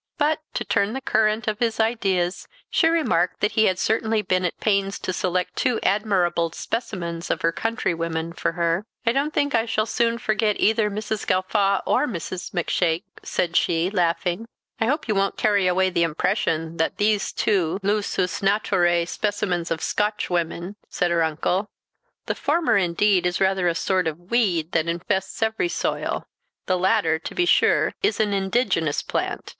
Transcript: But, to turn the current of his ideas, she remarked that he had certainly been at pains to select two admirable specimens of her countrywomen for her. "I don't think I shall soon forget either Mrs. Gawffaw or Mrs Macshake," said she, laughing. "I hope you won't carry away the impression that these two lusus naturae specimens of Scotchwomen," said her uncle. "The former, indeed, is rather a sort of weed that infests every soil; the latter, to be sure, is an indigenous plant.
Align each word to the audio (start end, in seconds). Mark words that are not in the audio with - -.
But, 0.17 0.39
to 0.55 0.65
turn 0.65 0.93
the 0.93 0.99
current 1.01 1.47
of 1.47 1.59
his 1.59 1.79
ideas, 1.79 2.47
she 2.71 2.87
remarked 2.87 3.39
that 3.39 3.51
he 3.51 3.65
had 3.65 3.77
certainly 3.77 4.23
been 4.23 4.43
at 4.45 4.59
pains 4.59 4.97
to 4.97 5.13
select 5.13 5.55
two 5.55 5.79
admirable 5.83 6.51
specimens 6.53 7.29
of 7.29 7.43
her 7.43 7.51
countrywomen 7.51 8.33
for 8.33 8.53
her. 8.53 8.83
"I 9.05 9.11
don't 9.11 9.31
think 9.31 9.53
I 9.53 9.67
shall 9.67 9.85
soon 9.85 10.17
forget 10.17 10.55
either 10.59 10.89
Mrs. 10.89 11.27
Gawffaw 11.27 11.81
or 11.85 12.07
Mrs 12.07 12.51
Macshake," 12.51 13.03
said 13.21 13.55
she, 13.55 13.91
laughing. 13.91 14.47
"I 14.79 14.87
hope 14.87 15.07
you 15.07 15.13
won't 15.13 15.37
carry 15.37 15.67
away 15.67 15.91
the 15.91 16.01
impression 16.01 16.77
that 16.77 16.97
these 16.97 17.31
two 17.31 17.79
lusus 17.83 18.41
naturae 18.41 19.05
specimens 19.07 19.69
of 19.69 19.81
Scotchwomen," 19.81 20.77
said 20.89 21.11
her 21.11 21.21
uncle. 21.21 21.69
"The 22.25 22.33
former, 22.33 22.75
indeed, 22.75 23.27
is 23.27 23.39
rather 23.39 23.67
a 23.67 23.75
sort 23.75 24.07
of 24.07 24.31
weed 24.31 24.71
that 24.71 24.87
infests 24.87 25.43
every 25.43 25.69
soil; 25.69 26.25
the 26.65 26.79
latter, 26.79 27.19
to 27.19 27.35
be 27.35 27.45
sure, 27.45 27.93
is 28.01 28.19
an 28.19 28.33
indigenous 28.33 29.03
plant. 29.03 29.47